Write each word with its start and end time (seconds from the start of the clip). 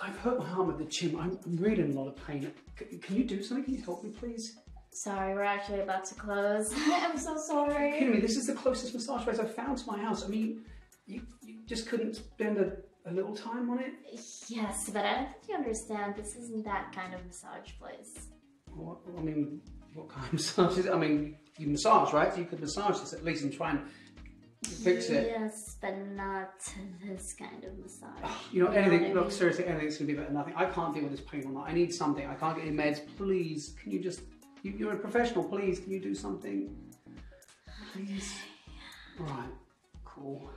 I've 0.00 0.16
hurt 0.18 0.38
my 0.38 0.48
arm 0.50 0.70
at 0.70 0.78
the 0.78 0.84
gym. 0.84 1.18
I'm, 1.18 1.38
I'm 1.44 1.56
really 1.56 1.82
in 1.82 1.92
a 1.92 2.00
lot 2.00 2.08
of 2.08 2.26
pain. 2.26 2.50
C- 2.78 2.98
can 2.98 3.16
you 3.16 3.24
do 3.24 3.42
something? 3.42 3.64
Can 3.64 3.74
you 3.74 3.82
help 3.82 4.02
me, 4.04 4.10
please? 4.10 4.56
Sorry, 4.92 5.34
we're 5.34 5.42
actually 5.42 5.80
about 5.80 6.04
to 6.06 6.14
close. 6.14 6.72
I'm 6.76 7.18
so 7.18 7.36
sorry. 7.36 7.92
Kidding 7.92 8.12
me? 8.12 8.20
This 8.20 8.36
is 8.36 8.46
the 8.46 8.54
closest 8.54 8.94
massage 8.94 9.24
place 9.24 9.38
I've 9.38 9.54
found 9.54 9.78
to 9.78 9.86
my 9.86 9.98
house. 9.98 10.24
I 10.24 10.28
mean, 10.28 10.64
you, 11.06 11.22
you 11.42 11.66
just 11.66 11.88
couldn't 11.88 12.14
spend 12.16 12.58
a, 12.58 12.76
a 13.06 13.12
little 13.12 13.34
time 13.34 13.70
on 13.70 13.80
it? 13.80 13.92
Yes, 14.48 14.88
but 14.90 15.04
I 15.04 15.14
don't 15.14 15.32
think 15.32 15.48
you 15.48 15.54
understand. 15.56 16.14
This 16.16 16.36
isn't 16.36 16.64
that 16.64 16.92
kind 16.94 17.12
of 17.14 17.24
massage 17.26 17.70
place. 17.78 18.28
What, 18.72 18.98
I 19.18 19.20
mean, 19.20 19.60
what 19.94 20.08
kind 20.08 20.26
of 20.26 20.32
massage 20.34 20.78
is 20.78 20.86
it? 20.86 20.92
I 20.92 20.98
mean, 20.98 21.36
you 21.58 21.68
massage, 21.68 22.12
right? 22.12 22.32
So 22.32 22.38
you 22.40 22.46
could 22.46 22.60
massage 22.60 23.00
this 23.00 23.12
at 23.12 23.24
least 23.24 23.42
and 23.42 23.52
try 23.52 23.70
and 23.70 23.80
fix 24.82 25.08
it. 25.10 25.26
Yes, 25.38 25.76
but 25.80 25.96
not 26.14 26.54
this 27.04 27.34
kind 27.34 27.64
of 27.64 27.78
massage. 27.78 28.10
You 28.52 28.62
know, 28.64 28.68
what 28.68 28.76
anything, 28.78 29.10
I 29.10 29.14
look, 29.14 29.24
mean? 29.24 29.30
seriously, 29.30 29.66
anything's 29.66 29.96
gonna 29.98 30.06
be 30.08 30.14
better 30.14 30.26
than 30.26 30.34
nothing. 30.34 30.54
I 30.56 30.66
can't 30.66 30.92
deal 30.94 31.02
with 31.04 31.12
this 31.12 31.20
pain 31.20 31.44
or 31.46 31.52
not. 31.52 31.68
I 31.68 31.72
need 31.72 31.92
something. 31.94 32.26
I 32.26 32.34
can't 32.34 32.56
get 32.56 32.66
any 32.66 32.76
meds. 32.76 33.00
Please, 33.16 33.74
can 33.80 33.90
you 33.92 34.00
just, 34.00 34.20
you, 34.62 34.72
you're 34.76 34.92
a 34.92 34.96
professional, 34.98 35.44
please, 35.44 35.78
can 35.80 35.90
you 35.90 36.00
do 36.00 36.14
something? 36.14 36.74
Please. 37.92 38.34
Right, 39.18 39.48
cool. 40.04 40.50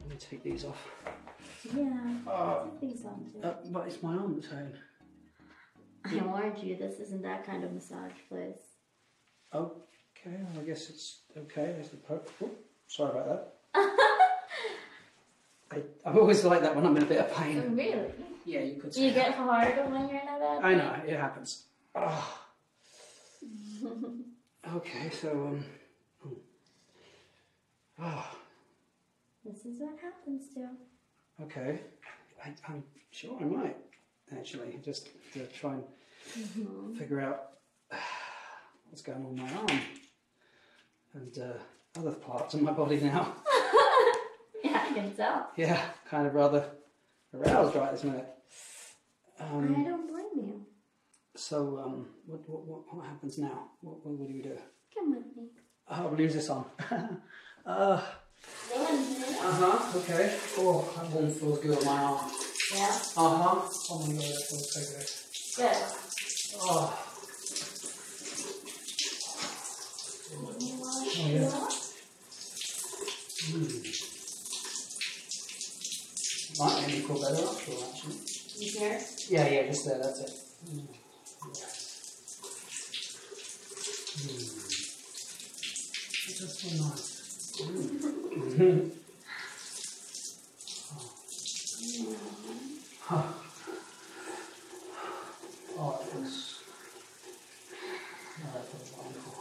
Let 0.00 0.08
me 0.10 0.16
take 0.16 0.42
these 0.42 0.64
off. 0.64 0.88
Yeah, 1.76 1.90
Uh, 2.26 2.64
I 2.64 2.68
think 2.80 2.96
so 2.96 3.10
too. 3.32 3.46
uh, 3.46 3.54
but 3.70 3.86
it's 3.86 4.02
my 4.02 4.14
arm 4.14 4.34
that's 4.34 4.46
hurting. 4.46 4.72
I 6.06 6.24
warned 6.24 6.58
you, 6.62 6.76
this 6.76 6.98
isn't 7.00 7.20
that 7.22 7.44
kind 7.44 7.62
of 7.62 7.72
massage 7.72 8.12
place. 8.30 8.62
Okay, 9.54 10.36
I 10.58 10.62
guess 10.64 10.88
it's 10.88 11.20
okay. 11.36 11.72
There's 11.76 11.90
the 11.90 11.98
poke. 11.98 12.30
Oh, 12.90 12.96
sorry 12.96 13.10
about 13.10 13.52
that. 13.74 13.78
I, 15.72 15.82
I'm 16.04 16.18
always 16.18 16.44
like 16.44 16.62
that 16.62 16.74
when 16.74 16.84
I'm 16.84 16.96
in 16.96 17.02
a 17.04 17.06
bit 17.06 17.18
of 17.20 17.32
pain. 17.34 17.76
Really? 17.76 18.12
Yeah, 18.44 18.60
you 18.60 18.80
could 18.80 18.90
Do 18.90 19.02
you 19.02 19.12
get 19.12 19.34
hard 19.34 19.76
when 19.92 20.08
you're 20.08 20.20
in 20.20 20.28
a 20.28 20.38
bad 20.38 20.64
I 20.64 20.74
know, 20.74 20.96
it 21.06 21.16
happens. 21.16 21.64
Ah. 21.94 22.46
okay, 24.74 25.10
so, 25.10 25.30
um. 25.30 25.64
hmm. 26.22 26.34
Ah, 28.00 28.34
This 29.44 29.64
is 29.64 29.80
what 29.80 29.98
happens 30.00 30.52
to. 30.54 30.68
okay. 31.44 31.80
I, 32.44 32.54
I'm 32.68 32.82
sure 33.10 33.38
I 33.40 33.44
might, 33.44 33.76
actually, 34.36 34.78
just 34.84 35.08
to 35.34 35.46
try 35.46 35.74
and 35.74 35.84
Mm-hmm. 36.38 36.94
figure 36.98 37.18
out 37.18 37.52
what's 38.90 39.00
going 39.00 39.24
on 39.24 39.32
with 39.34 39.42
my 39.42 39.52
arm 39.54 39.80
and 41.14 41.38
uh, 41.38 41.98
other 41.98 42.12
parts 42.12 42.54
of 42.54 42.62
my 42.62 42.72
body 42.72 43.00
now. 43.00 43.34
Yeah, 44.62 44.84
I 44.88 44.92
can 44.92 45.14
tell. 45.14 45.50
Yeah, 45.56 45.80
kind 46.10 46.26
of 46.26 46.34
rather 46.34 46.64
aroused 47.32 47.74
right 47.74 47.90
this 47.92 48.04
minute. 48.04 48.28
I 49.40 49.44
Um, 49.44 49.84
don't 49.84 50.06
blame 50.06 50.46
you. 50.46 50.66
so, 51.34 51.78
um, 51.82 52.06
what, 52.26 52.46
what, 52.48 52.66
what, 52.66 52.94
what 52.94 53.06
happens 53.06 53.38
now? 53.38 53.70
What, 53.80 54.04
what, 54.04 54.18
do 54.28 54.34
we 54.34 54.42
do? 54.42 54.58
Come 54.94 55.12
with 55.12 55.24
me. 55.34 55.44
Oh, 55.88 55.94
I'll 55.94 56.12
lose 56.14 56.34
this 56.34 56.50
on. 56.50 56.66
uh, 57.66 58.02
Go 58.68 58.86
in 58.86 59.02
here. 59.04 59.24
uh-huh, 59.42 59.98
okay. 59.98 60.36
Oh, 60.58 60.92
that 60.96 61.10
warm 61.10 61.30
feels 61.30 61.58
good 61.60 61.78
on 61.78 61.84
my 61.86 62.02
arm. 62.02 62.30
Yeah, 62.74 62.86
Uh-huh. 63.16 63.68
Oh 63.90 63.98
my 64.06 64.12
god, 64.12 64.22
that 64.22 64.46
feels 64.50 64.72
so 64.74 64.80
good. 65.64 65.70
good. 65.70 65.82
Oh, 66.60 67.06
You 70.60 70.76
want 70.78 71.06
Oh, 71.06 71.10
to 71.10 71.19
yeah. 71.30 71.50
mm. 73.50 74.00
Make 76.60 76.86
me 76.88 77.00
feel 77.00 77.20
better 77.20 77.44
actually. 77.48 78.20
You 78.58 78.70
here? 78.78 79.00
Yeah, 79.28 79.48
yeah, 79.48 79.66
just 79.68 79.86
there, 79.86 79.98
that's 79.98 80.20
it. 80.20 80.32
Mm. 80.68 80.88
It 86.28 86.38
does 86.38 86.54
feel 86.60 86.76
nice. 86.84 87.06
Mm. 88.58 88.90
oh. 93.10 93.34
oh, 95.78 96.00
it. 96.02 96.50
Oh, 98.42 98.52
that 98.52 98.64
feels 98.66 98.90
wonderful. 98.96 99.34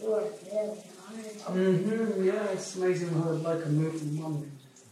You're 0.00 0.16
really 0.16 0.30
hard. 0.30 0.37
Mm-hmm, 0.48 2.24
yeah, 2.24 2.44
it's 2.52 2.76
amazing 2.76 3.10
how 3.10 3.32
the 3.32 3.38
bloke 3.38 3.62
can 3.62 3.74
move 3.76 4.00
from 4.00 4.16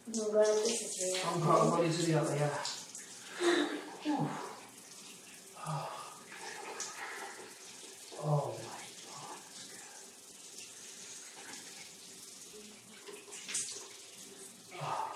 of 0.07 1.79
the 1.79 1.89
to 1.89 2.03
the 2.03 2.15
other, 2.21 2.37
yeah. 2.37 2.51
Oh. 5.67 5.91
Oh 8.23 8.55
my 8.59 8.79
god, 14.79 15.07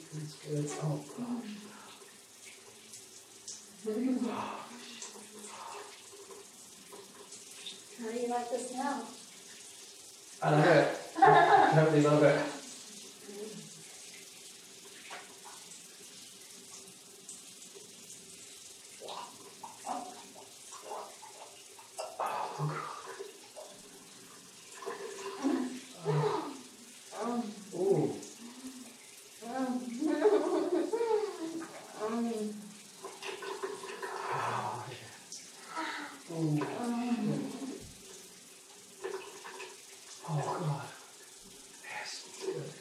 good. 0.55 0.67
Oh 0.83 1.01
god. 1.17 1.43
How 8.01 8.11
do 8.13 8.19
you 8.19 8.29
like 8.29 8.51
this 8.51 8.73
now? 8.75 9.03
I 10.41 10.51
love 10.51 10.67
it. 10.67 10.99
I 11.19 11.73
totally 11.75 12.03
love 12.03 12.23
it. 12.23 12.41
Um, 27.21 27.43
Ooh. 27.75 28.15
um, 29.47 29.81
um, 32.01 32.55
Oh, 34.31 34.85
yeah. 34.89 35.15
Ooh. 40.31 40.48
Oh 40.61 40.65
god. 40.65 40.89
Yes, 41.85 42.25
good. 42.45 42.73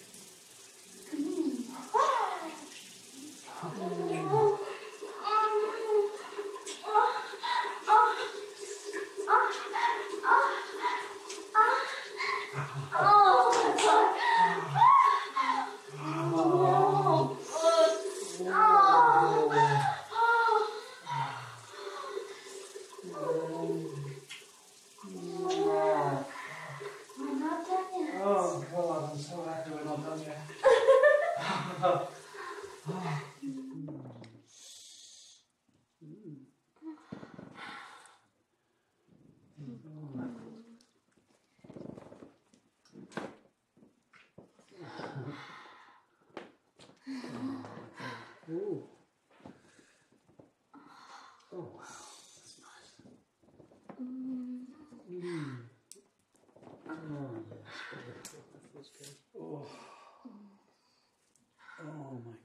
I'm 27.20 27.40
not 27.40 27.66
done 27.66 27.86
yet. 27.98 28.22
Oh 28.24 28.66
god, 28.72 29.10
I'm 29.12 29.18
so 29.18 29.44
happy 29.44 29.72
we're 29.72 29.84
not 29.84 30.04
done 30.04 30.20
yet. 30.22 30.38
Oh. 32.90 32.94
Oh. 59.40 59.68
Oh 61.80 62.22
my. 62.26 62.37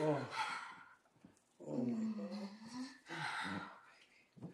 oh. 0.00 0.18
Oh 1.66 1.84
my 1.84 2.06
god. 2.16 2.40
Oh, 4.42 4.48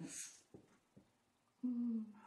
baby. 1.63 2.22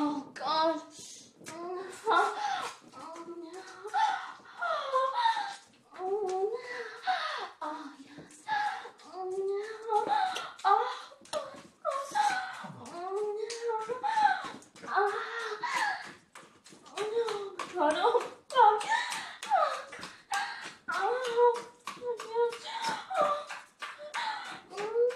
Oh, 0.00 0.24
God. 0.32 0.80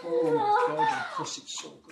Oh, 0.04 0.66
God, 0.68 0.80
of 0.80 1.12
course 1.14 1.38
it's 1.38 1.62
so 1.62 1.70
good. 1.86 1.91